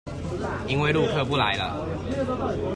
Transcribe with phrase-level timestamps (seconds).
[0.67, 1.87] 因為陸客不來了